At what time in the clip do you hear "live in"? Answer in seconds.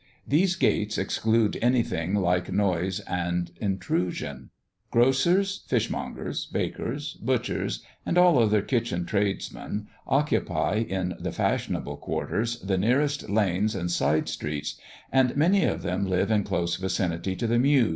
16.07-16.43